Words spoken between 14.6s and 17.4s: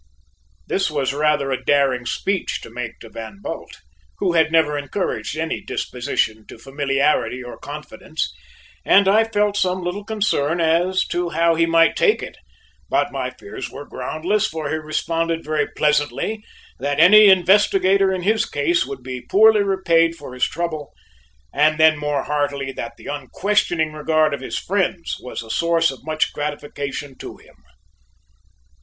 he responded very pleasantly, that any